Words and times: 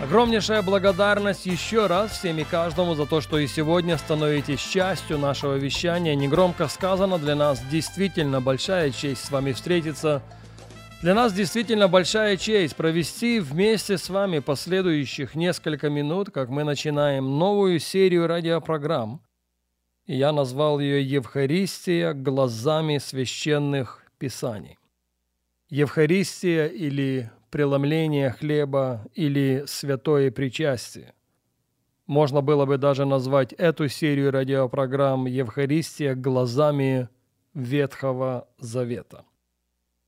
Огромнейшая 0.00 0.62
благодарность 0.62 1.46
еще 1.46 1.86
раз 1.86 2.12
всем 2.12 2.38
и 2.38 2.44
каждому 2.44 2.94
за 2.94 3.06
то, 3.06 3.20
что 3.20 3.38
и 3.38 3.46
сегодня 3.46 3.98
становитесь 3.98 4.60
частью 4.60 5.18
нашего 5.18 5.54
вещания. 5.54 6.14
Негромко 6.14 6.68
сказано, 6.68 7.18
для 7.18 7.34
нас 7.34 7.62
действительно 7.70 8.40
большая 8.40 8.90
честь 8.90 9.24
с 9.24 9.30
вами 9.30 9.52
встретиться. 9.52 10.22
Для 11.02 11.14
нас 11.14 11.32
действительно 11.32 11.88
большая 11.88 12.36
честь 12.36 12.76
провести 12.76 13.40
вместе 13.40 13.98
с 13.98 14.08
вами 14.08 14.38
последующих 14.38 15.34
несколько 15.34 15.90
минут, 15.90 16.30
как 16.30 16.48
мы 16.48 16.64
начинаем 16.64 17.38
новую 17.38 17.78
серию 17.78 18.26
радиопрограмм– 18.26 19.20
я 20.12 20.32
назвал 20.32 20.80
ее 20.80 21.08
«Евхаристия 21.08 22.14
глазами 22.14 22.98
священных 22.98 24.02
писаний». 24.18 24.76
Евхаристия 25.68 26.66
или 26.66 27.30
преломление 27.50 28.30
хлеба 28.30 29.06
или 29.14 29.64
святое 29.66 30.30
причастие. 30.30 31.14
Можно 32.06 32.40
было 32.40 32.66
бы 32.66 32.78
даже 32.78 33.04
назвать 33.04 33.52
эту 33.52 33.88
серию 33.88 34.30
радиопрограмм 34.30 35.26
«Евхаристия 35.26 36.14
глазами 36.14 37.08
Ветхого 37.54 38.48
Завета». 38.58 39.24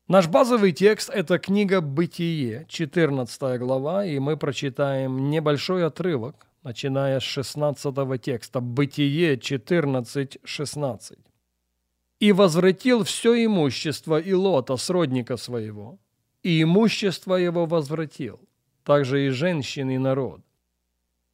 Наш 0.08 0.28
базовый 0.28 0.72
текст– 0.72 1.10
это 1.14 1.38
книга 1.38 1.80
«Бытие», 1.80 2.66
14 2.68 3.58
глава, 3.60 4.04
и 4.04 4.18
мы 4.18 4.36
прочитаем 4.36 5.30
небольшой 5.30 5.86
отрывок– 5.86 6.46
начиная 6.62 7.20
с 7.20 7.22
16 7.22 8.20
текста, 8.20 8.60
Бытие 8.60 9.36
14.16. 9.36 11.18
«И 12.20 12.32
возвратил 12.32 13.04
все 13.04 13.44
имущество 13.44 14.20
Илота, 14.20 14.76
сродника 14.76 15.36
своего, 15.36 15.98
и 16.42 16.62
имущество 16.62 17.36
его 17.36 17.66
возвратил, 17.66 18.40
также 18.84 19.26
и 19.26 19.30
женщин, 19.30 19.90
и 19.90 19.98
народ. 19.98 20.40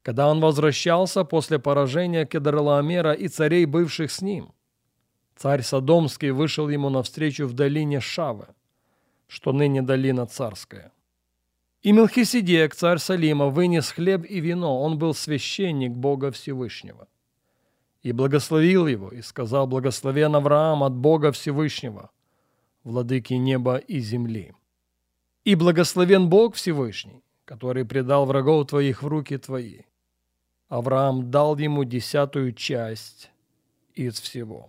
Когда 0.03 0.29
он 0.31 0.41
возвращался 0.41 1.25
после 1.25 1.59
поражения 1.59 2.25
Кедралаомера 2.25 3.13
и 3.13 3.29
царей, 3.29 3.67
бывших 3.67 4.11
с 4.11 4.23
ним, 4.23 4.53
царь 5.37 5.63
Содомский 5.63 6.31
вышел 6.31 6.69
ему 6.69 6.89
навстречу 6.89 7.47
в 7.47 7.53
долине 7.53 8.01
Шавы, 8.01 8.49
что 9.27 9.53
ныне 9.53 9.83
долина 9.83 10.27
царская. 10.27 10.93
И 11.83 11.93
Мелхиседек, 11.93 12.75
царь 12.75 12.99
Салима, 12.99 13.47
вынес 13.47 13.93
хлеб 13.93 14.25
и 14.29 14.41
вино, 14.41 14.83
он 14.83 14.99
был 14.99 15.15
священник 15.15 15.93
Бога 15.93 16.33
Всевышнего. 16.33 17.07
И 18.03 18.13
благословил 18.13 18.87
его, 18.87 19.11
и 19.11 19.23
сказал, 19.23 19.67
благословен 19.67 20.35
Авраам 20.35 20.83
от 20.83 20.95
Бога 20.95 21.31
Всевышнего, 21.33 22.11
владыки 22.83 23.35
неба 23.35 23.77
и 23.77 24.01
земли. 24.01 24.55
И 25.49 25.55
благословен 25.55 26.29
Бог 26.29 26.57
Всевышний, 26.57 27.25
который 27.47 27.87
предал 27.87 28.27
врагов 28.27 28.67
твоих 28.67 29.03
в 29.03 29.07
руки 29.07 29.39
твои. 29.39 29.81
Авраам 30.69 31.31
дал 31.31 31.57
ему 31.57 31.85
десятую 31.85 32.53
часть 32.53 33.31
из 33.95 34.21
всего. 34.21 34.69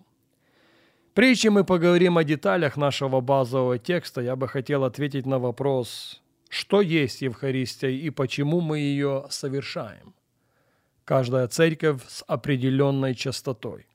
Прежде 1.13 1.49
мы 1.49 1.65
поговорим 1.65 2.17
о 2.17 2.23
деталях 2.23 2.77
нашего 2.77 3.19
базового 3.19 3.77
текста, 3.77 4.21
я 4.21 4.37
бы 4.37 4.47
хотел 4.47 4.85
ответить 4.85 5.25
на 5.25 5.37
вопрос, 5.37 6.21
что 6.47 6.79
есть 6.79 7.23
Евхаристия 7.23 7.89
и 7.89 8.09
почему 8.09 8.61
мы 8.61 8.79
ее 8.79 9.25
совершаем. 9.29 10.15
Каждая 11.03 11.49
церковь 11.49 12.03
с 12.07 12.23
определенной 12.25 13.15
частотой. 13.15 13.85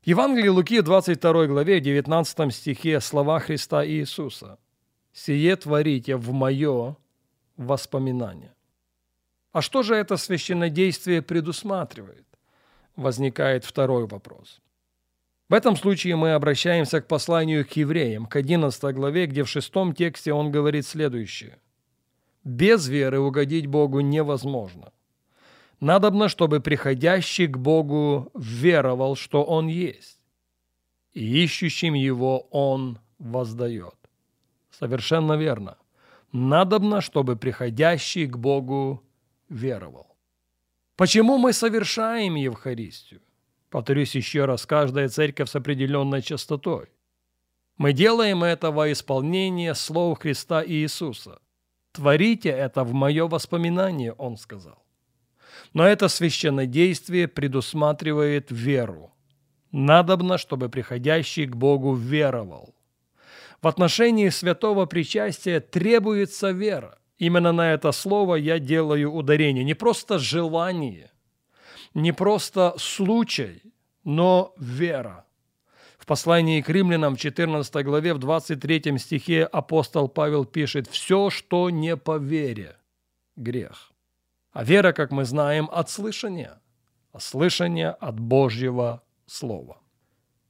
В 0.00 0.06
Евангелии 0.06 0.48
Луки 0.48 0.80
22 0.80 1.46
главе 1.46 1.78
19 1.78 2.54
стихе 2.54 3.00
слова 3.00 3.38
Христа 3.38 3.86
Иисуса 3.86 4.56
«Сие 5.12 5.56
творите 5.56 6.16
в 6.16 6.32
мое 6.32 6.96
воспоминание». 7.56 8.54
А 9.52 9.62
что 9.62 9.82
же 9.82 9.94
это 9.96 10.16
священное 10.16 10.70
действие 10.70 11.22
предусматривает? 11.22 12.26
Возникает 12.94 13.64
второй 13.64 14.06
вопрос. 14.06 14.60
В 15.48 15.54
этом 15.54 15.74
случае 15.74 16.14
мы 16.14 16.34
обращаемся 16.34 17.00
к 17.00 17.08
посланию 17.08 17.66
к 17.66 17.72
евреям, 17.72 18.26
к 18.26 18.36
11 18.36 18.94
главе, 18.94 19.26
где 19.26 19.42
в 19.42 19.48
шестом 19.48 19.94
тексте 19.94 20.32
он 20.32 20.52
говорит 20.52 20.86
следующее. 20.86 21.58
«Без 22.44 22.86
веры 22.86 23.18
угодить 23.18 23.66
Богу 23.66 24.00
невозможно. 24.00 24.92
Надобно, 25.80 26.28
чтобы 26.28 26.60
приходящий 26.60 27.48
к 27.48 27.58
Богу 27.58 28.30
веровал, 28.34 29.16
что 29.16 29.42
Он 29.42 29.66
есть, 29.66 30.20
и 31.12 31.42
ищущим 31.42 31.94
Его 31.94 32.46
Он 32.50 33.00
воздает». 33.18 33.99
Совершенно 34.70 35.34
верно. 35.36 35.76
Надобно, 36.32 37.00
чтобы 37.00 37.36
приходящий 37.36 38.26
к 38.26 38.36
Богу 38.36 39.02
веровал. 39.48 40.16
Почему 40.96 41.38
мы 41.38 41.52
совершаем 41.52 42.34
Евхаристию? 42.36 43.20
Повторюсь 43.70 44.14
еще 44.14 44.44
раз, 44.44 44.66
каждая 44.66 45.08
церковь 45.08 45.48
с 45.48 45.56
определенной 45.56 46.22
частотой. 46.22 46.88
Мы 47.76 47.92
делаем 47.92 48.44
это 48.44 48.70
во 48.70 48.92
исполнение 48.92 49.74
слов 49.74 50.18
Христа 50.18 50.62
и 50.62 50.72
Иисуса. 50.72 51.38
«Творите 51.92 52.50
это 52.50 52.84
в 52.84 52.92
мое 52.92 53.26
воспоминание»,– 53.26 54.12
Он 54.18 54.36
сказал. 54.36 54.84
Но 55.72 55.86
это 55.86 56.08
священное 56.08 56.66
действие 56.66 57.28
предусматривает 57.28 58.50
веру. 58.50 59.12
Надобно, 59.72 60.36
чтобы 60.38 60.68
приходящий 60.68 61.46
к 61.46 61.56
Богу 61.56 61.94
веровал. 61.94 62.74
В 63.62 63.68
отношении 63.68 64.28
святого 64.30 64.86
причастия 64.86 65.60
требуется 65.60 66.50
вера. 66.50 66.98
Именно 67.18 67.52
на 67.52 67.72
это 67.72 67.92
слово 67.92 68.36
я 68.36 68.58
делаю 68.58 69.12
ударение. 69.12 69.64
Не 69.64 69.74
просто 69.74 70.18
желание– 70.18 71.10
не 71.94 72.12
просто 72.12 72.74
случай, 72.78 73.62
но 74.04 74.54
вера. 74.58 75.26
В 75.98 76.06
послании 76.06 76.62
к 76.62 76.68
римлянам 76.68 77.16
в 77.16 77.20
14 77.20 77.84
главе 77.84 78.14
в 78.14 78.18
23 78.18 78.98
стихе 78.98 79.44
апостол 79.44 80.08
Павел 80.08 80.44
пишет 80.44 80.88
«все, 80.88 81.30
что 81.30 81.68
не 81.70 81.96
по 81.96 82.16
вере, 82.16 82.76
грех». 83.36 83.92
А 84.52 84.64
вера, 84.64 84.92
как 84.92 85.10
мы 85.10 85.24
знаем, 85.24 85.68
от 85.70 85.90
слышания, 85.90 86.60
слышание 87.18 87.90
от 87.90 88.18
Божьего 88.18 89.02
Слова. 89.26 89.80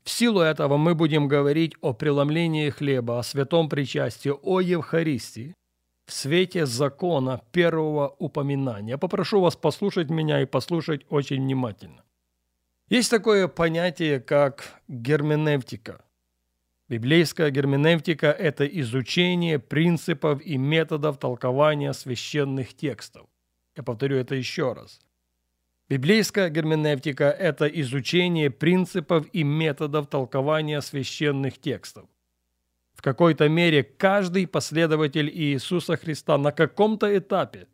В 0.02 0.10
силу 0.10 0.40
этого 0.40 0.76
мы 0.76 0.94
будем 0.94 1.28
говорить 1.28 1.74
о 1.80 1.92
преломлении 1.92 2.70
хлеба, 2.70 3.18
о 3.18 3.22
святом 3.22 3.68
причастии, 3.68 4.32
о 4.42 4.60
Евхаристии, 4.60 5.54
в 6.06 6.12
свете 6.12 6.66
закона 6.66 7.42
первого 7.52 8.16
упоминания. 8.18 8.98
Попрошу 8.98 9.40
вас 9.40 9.56
послушать 9.56 10.10
меня 10.10 10.42
и 10.42 10.46
послушать 10.46 11.06
очень 11.10 11.42
внимательно. 11.42 12.02
Есть 12.88 13.10
такое 13.10 13.46
понятие, 13.46 14.20
как 14.20 14.80
герменевтика. 14.88 16.02
Библейская 16.88 17.50
герменевтика– 17.50 18.26
это 18.38 18.66
изучение 18.66 19.60
принципов 19.60 20.42
и 20.42 20.56
методов 20.56 21.18
толкования 21.18 21.92
священных 21.92 22.74
текстов. 22.74 23.28
Я 23.76 23.84
повторю 23.84 24.16
это 24.16 24.34
еще 24.34 24.72
раз. 24.72 24.98
Библейская 25.90 26.50
герменевтика– 26.50 27.24
это 27.38 27.66
изучение 27.66 28.48
принципов 28.48 29.26
и 29.32 29.42
методов 29.42 30.06
толкования 30.06 30.80
священных 30.82 31.58
текстов. 31.58 32.06
В 32.94 33.02
какой-то 33.02 33.48
мере 33.48 33.82
каждый 33.82 34.46
последователь 34.46 35.28
Иисуса 35.28 35.96
Христа 35.96 36.38
на 36.38 36.52
каком-то 36.52 37.18
этапе 37.18 37.66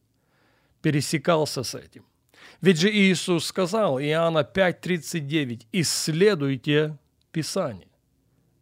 пересекался 0.80 1.62
с 1.62 1.74
этим. 1.74 2.06
Ведь 2.62 2.80
же 2.80 2.90
Иисус 2.90 3.44
сказал, 3.44 4.00
Иоанна 4.00 4.48
5.39, 4.50 5.66
«Исследуйте 5.72 6.96
Писание». 7.32 7.90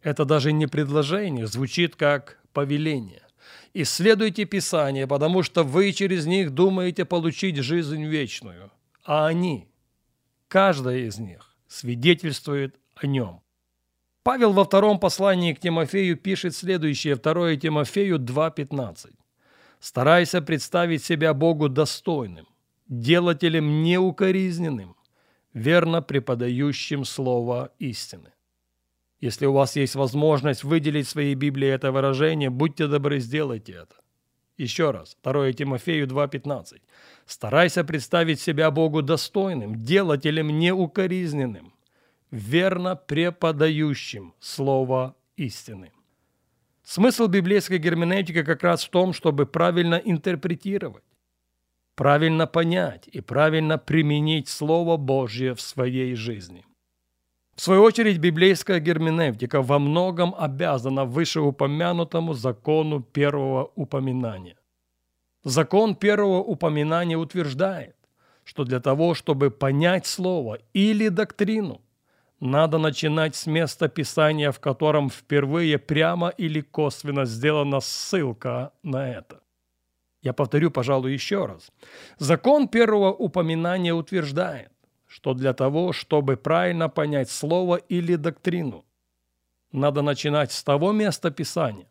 Это 0.01 0.25
даже 0.25 0.51
не 0.51 0.67
предложение, 0.67 1.47
звучит 1.47 1.95
как 1.95 2.41
повеление. 2.51 3.21
Исследуйте 3.73 4.43
Писание, 4.43 5.07
потому 5.07 5.43
что 5.43 5.63
вы 5.63 5.93
через 5.93 6.25
них 6.25 6.51
думаете 6.51 7.05
получить 7.05 7.55
жизнь 7.55 8.03
вечную, 8.03 8.69
а 9.05 9.27
они, 9.27 9.69
каждая 10.47 10.97
из 10.97 11.19
них, 11.19 11.55
свидетельствует 11.67 12.75
о 12.95 13.05
нем. 13.07 13.41
Павел 14.23 14.53
во 14.53 14.65
втором 14.65 14.99
послании 14.99 15.53
к 15.53 15.59
Тимофею 15.59 16.17
пишет 16.17 16.55
следующее, 16.55 17.15
2 17.15 17.57
Тимофею 17.57 18.17
2.15. 18.17 19.13
Старайся 19.79 20.41
представить 20.41 21.03
себя 21.03 21.35
Богу 21.35 21.69
достойным, 21.69 22.47
делателем 22.87 23.83
неукоризненным, 23.83 24.95
верно 25.53 26.01
преподающим 26.01 27.05
слово 27.05 27.71
истины. 27.77 28.33
Если 29.19 29.45
у 29.45 29.53
вас 29.53 29.75
есть 29.75 29.93
возможность 29.95 30.63
выделить 30.63 31.05
в 31.05 31.11
своей 31.11 31.35
Библии 31.35 31.69
это 31.69 31.91
выражение, 31.91 32.49
будьте 32.49 32.87
добры, 32.87 33.19
сделайте 33.19 33.73
это. 33.73 33.95
Еще 34.57 34.91
раз, 34.91 35.17
2 35.21 35.53
Тимофею 35.53 36.07
2.15. 36.07 36.81
«Старайся 37.25 37.83
представить 37.83 38.39
себя 38.39 38.71
Богу 38.71 39.01
достойным, 39.01 39.83
делателем 39.83 40.59
неукоризненным, 40.59 41.73
верно 42.31 42.95
преподающим 42.95 44.33
слово 44.39 45.15
истины». 45.35 45.91
Смысл 46.85 47.25
библейской 47.25 47.79
герменевтики 47.79 48.43
как 48.43 48.61
раз 48.61 48.85
в 48.85 48.89
том, 48.89 49.11
чтобы 49.11 49.47
правильно 49.47 49.95
интерпретировать, 49.95 51.03
правильно 51.95 52.45
понять 52.45 53.07
и 53.07 53.21
правильно 53.21 53.79
применить 53.79 54.49
Слово 54.49 54.95
Божье 54.97 55.55
в 55.55 55.61
своей 55.61 56.13
жизни. 56.13 56.63
В 57.55 57.61
свою 57.61 57.81
очередь, 57.81 58.19
библейская 58.19 58.79
герменевтика 58.79 59.63
во 59.63 59.79
многом 59.79 60.35
обязана 60.37 61.05
вышеупомянутому 61.05 62.33
закону 62.33 63.01
первого 63.01 63.71
упоминания. 63.75 64.57
Закон 65.45 65.93
первого 65.93 66.41
упоминания 66.41 67.17
утверждает, 67.17 67.95
что 68.43 68.63
для 68.63 68.79
того, 68.79 69.13
чтобы 69.13 69.51
понять 69.51 70.07
слово 70.07 70.57
или 70.73 71.09
доктрину, 71.09 71.81
надо 72.39 72.79
начинать 72.79 73.35
с 73.35 73.45
места 73.45 73.87
Писания, 73.87 74.51
в 74.51 74.59
котором 74.59 75.11
впервые 75.11 75.77
прямо 75.77 76.29
или 76.29 76.61
косвенно 76.61 77.25
сделана 77.25 77.79
ссылка 77.79 78.71
на 78.81 79.07
это. 79.07 79.39
Я 80.23 80.33
повторю, 80.33 80.71
пожалуй, 80.71 81.13
еще 81.13 81.45
раз. 81.45 81.71
Закон 82.17 82.67
первого 82.67 83.13
упоминания 83.13 83.93
утверждает, 83.93 84.71
что 85.05 85.35
для 85.35 85.53
того, 85.53 85.93
чтобы 85.93 86.37
правильно 86.37 86.89
понять 86.89 87.29
слово 87.29 87.75
или 87.75 88.15
доктрину, 88.15 88.83
надо 89.71 90.01
начинать 90.01 90.51
с 90.51 90.63
того 90.63 90.91
места 90.91 91.29
Писания, 91.29 91.85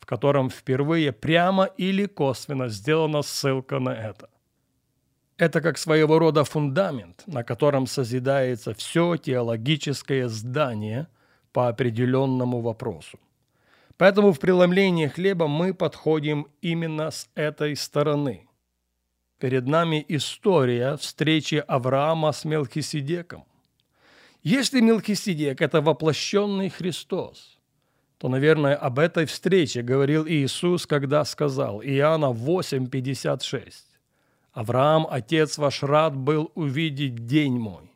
в 0.00 0.06
котором 0.06 0.50
впервые 0.50 1.12
прямо 1.12 1.64
или 1.64 2.06
косвенно 2.06 2.68
сделана 2.68 3.22
ссылка 3.22 3.78
на 3.78 3.90
это. 3.90 4.28
Это 5.36 5.60
как 5.60 5.78
своего 5.78 6.18
рода 6.18 6.44
фундамент, 6.44 7.22
на 7.26 7.44
котором 7.44 7.86
созидается 7.86 8.74
все 8.74 9.16
теологическое 9.16 10.28
здание 10.28 11.06
по 11.52 11.68
определенному 11.68 12.60
вопросу. 12.60 13.18
Поэтому 13.96 14.32
в 14.32 14.38
преломлении 14.38 15.06
хлеба 15.08 15.48
мы 15.48 15.74
подходим 15.74 16.48
именно 16.60 17.10
с 17.10 17.28
этой 17.34 17.76
стороны. 17.76 18.48
Перед 19.38 19.66
нами 19.66 20.04
история 20.08 20.96
встречи 20.96 21.62
Авраама 21.66 22.32
с 22.32 22.44
Мелхиседеком. 22.44 23.44
Если 24.42 24.80
Мелхиседек– 24.80 25.60
это 25.62 25.80
воплощенный 25.80 26.68
Христос, 26.68 27.57
то, 28.18 28.28
наверное, 28.28 28.74
об 28.74 28.98
этой 28.98 29.26
встрече 29.26 29.82
говорил 29.82 30.26
Иисус, 30.26 30.86
когда 30.86 31.24
сказал 31.24 31.80
Иоанна 31.82 32.32
8,56. 32.32 33.72
Авраам, 34.52 35.06
отец 35.08 35.56
ваш, 35.56 35.84
рад 35.84 36.16
был 36.16 36.50
увидеть 36.56 37.26
день 37.26 37.58
мой, 37.58 37.92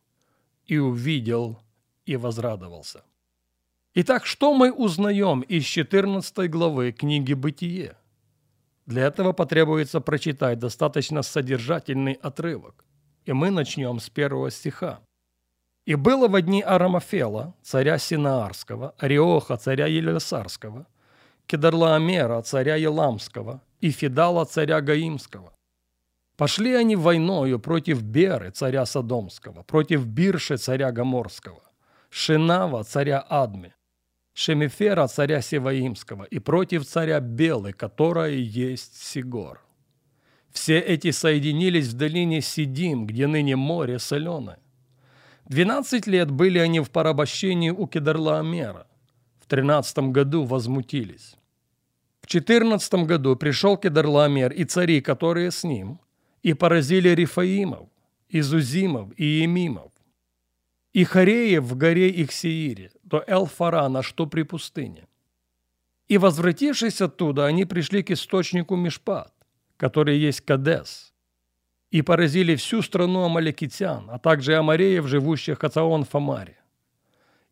и 0.67 0.79
увидел, 0.79 1.59
и 2.07 2.17
возрадовался. 2.17 3.03
Итак, 3.95 4.25
что 4.25 4.55
мы 4.55 4.73
узнаем 4.73 5.41
из 5.41 5.65
14 5.65 6.49
главы 6.49 6.93
книги 6.93 7.35
«Бытие»? 7.35 7.97
Для 8.87 9.03
этого 9.03 9.33
потребуется 9.33 10.01
прочитать 10.01 10.59
достаточно 10.59 11.23
содержательный 11.23 12.15
отрывок, 12.15 12.85
и 13.25 13.33
мы 13.33 13.51
начнем 13.51 13.99
с 13.99 14.09
первого 14.09 14.51
стиха. 14.51 15.01
«И 15.85 15.95
было 15.95 16.29
в 16.29 16.41
дни 16.43 16.63
Арамафела, 16.63 17.55
царя 17.63 17.99
Синаарского, 17.99 18.95
Ариоха, 18.99 19.57
царя 19.57 19.87
Елесарского, 19.87 20.87
Кедарлаомера, 21.47 22.41
царя 22.43 22.77
Еламского, 22.77 23.63
и 23.81 23.91
Фидала, 23.91 24.45
царя 24.45 24.81
Гаимского, 24.81 25.53
Пошли 26.37 26.75
они 26.75 26.97
войною 26.97 27.59
против 27.59 28.03
Беры, 28.03 28.51
царя 28.51 28.87
Содомского, 28.87 29.63
против 29.63 30.07
Бирши, 30.07 30.57
царя 30.57 30.91
Гоморского, 30.91 31.63
Шинава, 32.11 32.83
царя 32.85 33.21
Адми, 33.21 33.75
Шемифера, 34.35 35.07
царя 35.07 35.43
Севаимского, 35.43 36.25
и 36.25 36.39
против 36.39 36.85
царя 36.87 37.21
Белы, 37.21 37.73
которая 37.73 38.33
есть 38.33 38.97
Сигор. 38.97 39.61
Все 40.51 40.79
эти 40.79 41.11
соединились 41.11 41.89
в 41.89 41.97
долине 41.97 42.41
Сидим, 42.41 43.07
где 43.07 43.27
ныне 43.27 43.57
море 43.57 43.99
соленое. 43.99 44.59
Двенадцать 45.45 46.07
лет 46.07 46.31
были 46.31 46.59
они 46.59 46.81
в 46.81 46.91
порабощении 46.91 47.71
у 47.71 47.87
Кедарлаомера. 47.87 48.87
В 49.41 49.47
тринадцатом 49.47 50.13
году 50.13 50.45
возмутились. 50.45 51.37
В 52.21 52.27
четырнадцатом 52.27 53.07
году 53.07 53.37
пришел 53.37 53.77
Кедарлаомер 53.77 54.53
и 54.53 54.65
цари, 54.65 55.01
которые 55.01 55.51
с 55.51 55.65
ним– 55.65 55.99
и 56.43 56.55
поразили 56.55 57.09
Рифаимов, 57.09 57.89
Изузимов 58.29 59.13
и 59.17 59.25
Емимов, 59.25 59.93
и 60.93 61.05
Хареев 61.05 61.63
в 61.65 61.77
горе 61.77 62.11
Ихсеире, 62.23 62.91
до 63.03 63.25
Элфарана, 63.27 64.03
что 64.03 64.27
при 64.27 64.43
пустыне. 64.43 65.07
И, 66.09 66.19
возвратившись 66.19 67.01
оттуда, 67.01 67.47
они 67.47 67.65
пришли 67.65 68.03
к 68.03 68.11
источнику 68.11 68.77
Мишпат, 68.77 69.33
который 69.77 70.19
есть 70.19 70.41
Кадес, 70.43 71.12
и 71.93 72.03
поразили 72.03 72.57
всю 72.57 72.83
страну 72.83 73.25
амаликитян, 73.25 74.11
а 74.11 74.19
также 74.19 74.57
амареев, 74.57 75.07
живущих 75.07 75.61
Хацаон 75.61 76.05
Фамаре. 76.05 76.59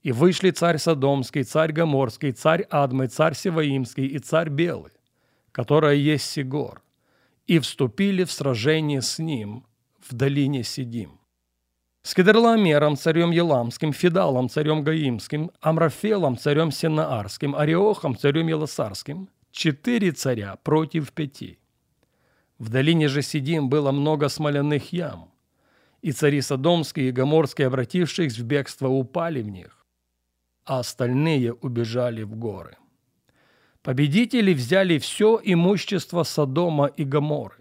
И 0.03 0.11
вышли 0.11 0.51
царь 0.51 0.79
Содомский, 0.79 1.45
царь 1.45 1.73
Гоморский, 1.73 2.33
царь 2.33 2.67
Адмы, 2.71 3.07
царь 3.07 3.35
Севаимский 3.35 4.07
и 4.07 4.19
царь 4.19 4.49
Белый, 4.49 4.93
которая 5.53 5.95
есть 5.95 6.29
Сигор– 6.29 6.83
и 7.51 7.59
вступили 7.59 8.23
в 8.23 8.31
сражение 8.31 9.03
с 9.03 9.19
ним 9.19 9.67
в 10.09 10.15
долине 10.15 10.63
Сидим. 10.63 11.19
С 12.03 12.15
Кедерламером, 12.15 12.97
царем 12.97 13.33
Еламским, 13.33 13.93
Фидалом, 13.93 14.49
царем 14.49 14.85
Гаимским, 14.85 15.51
Амрафелом, 15.61 16.39
царем 16.39 16.71
Сенаарским, 16.71 17.57
Ариохом, 17.57 18.17
царем 18.17 18.47
Елосарским, 18.47 19.29
четыре 19.51 20.13
царя 20.13 20.59
против 20.63 21.11
пяти. 21.11 21.59
В 22.61 22.69
долине 22.69 23.09
же 23.09 23.23
Сидим 23.23 23.71
было 23.71 23.91
много 23.91 24.29
смоляных 24.29 24.93
ям, 24.93 25.31
и 26.03 26.13
цари 26.13 26.43
Содомские 26.43 27.09
и 27.09 27.11
Гоморские, 27.11 27.69
обратившись 27.69 28.39
в 28.39 28.45
бегство, 28.45 28.87
упали 28.89 29.41
в 29.41 29.49
них, 29.49 29.87
а 30.67 30.81
остальные 30.81 31.55
убежали 31.55 32.23
в 32.23 32.37
горы. 32.37 32.77
Победители 33.83 34.53
взяли 34.53 34.99
все 34.99 35.41
имущество 35.43 36.23
Содома 36.23 36.87
и 36.87 37.05
Гоморы 37.05 37.57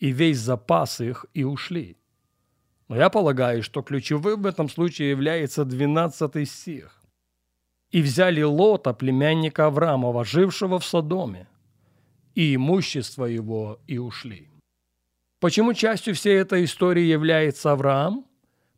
и 0.00 0.10
весь 0.10 0.38
запас 0.38 1.02
их 1.02 1.26
и 1.34 1.44
ушли. 1.44 1.98
Но 2.88 2.96
я 2.96 3.10
полагаю, 3.10 3.62
что 3.62 3.82
ключевым 3.82 4.40
в 4.42 4.46
этом 4.46 4.70
случае 4.70 5.10
является 5.10 5.66
12 5.66 6.48
стих. 6.48 7.02
«И 7.90 8.00
взяли 8.00 8.42
Лота, 8.42 8.94
племянника 8.94 9.66
Авраамова, 9.66 10.24
жившего 10.24 10.78
в 10.78 10.84
Содоме, 10.84 11.46
и 12.34 12.54
имущество 12.54 13.24
его, 13.24 13.80
и 13.86 13.98
ушли». 13.98 14.48
Почему 15.44 15.74
частью 15.74 16.14
всей 16.14 16.38
этой 16.38 16.64
истории 16.64 17.04
является 17.04 17.72
Авраам? 17.72 18.24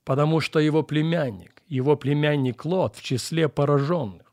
Потому 0.02 0.40
что 0.40 0.58
его 0.58 0.82
племянник, 0.82 1.62
его 1.68 1.96
племянник 1.96 2.64
Лот 2.64 2.96
в 2.96 3.02
числе 3.02 3.48
пораженных. 3.48 4.32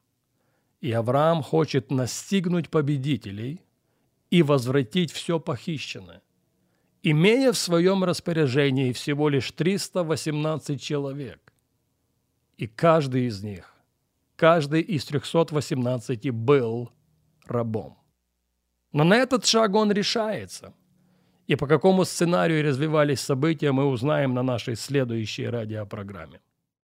И 0.81 0.91
Авраам 0.91 1.43
хочет 1.43 1.91
настигнуть 1.91 2.69
победителей 2.69 3.61
и 4.31 4.41
возвратить 4.41 5.11
все 5.11 5.39
похищенное, 5.39 6.23
имея 7.03 7.51
в 7.51 7.57
своем 7.59 8.03
распоряжении 8.03 8.93
всего 8.93 9.29
лишь 9.29 9.51
318 9.51 10.81
человек. 10.81 11.53
И 12.57 12.65
каждый 12.65 13.27
из 13.27 13.43
них, 13.43 13.75
каждый 14.35 14.81
из 14.81 15.05
318 15.05 16.31
был 16.31 16.89
рабом. 17.45 18.02
Но 18.93 19.03
на 19.03 19.15
этот 19.15 19.45
шаг 19.45 19.75
он 19.75 19.91
решается. 19.91 20.73
И 21.47 21.55
по 21.55 21.67
какому 21.67 22.05
сценарию 22.05 22.63
развивались 22.63 23.19
события, 23.19 23.71
мы 23.71 23.85
узнаем 23.85 24.33
на 24.33 24.43
нашей 24.43 24.75
следующей 24.75 25.47
радиопрограмме. 25.47 26.39